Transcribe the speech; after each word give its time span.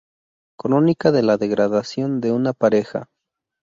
Crónica 0.57 1.11
de 1.11 1.21
la 1.21 1.37
degradación 1.37 2.21
de 2.21 2.31
una 2.31 2.53
pareja. 2.53 3.07